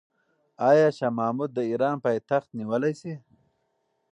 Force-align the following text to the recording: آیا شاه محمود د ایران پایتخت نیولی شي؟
آیا 0.69 0.87
شاه 0.97 1.15
محمود 1.17 1.49
د 1.55 1.59
ایران 1.69 1.95
پایتخت 2.05 2.49
نیولی 2.59 2.93
شي؟ 2.99 3.13